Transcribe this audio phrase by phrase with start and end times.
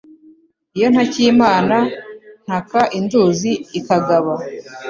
[0.77, 1.77] Iyo ntakiye Imana
[2.45, 4.33] ntaka induzi ikagaba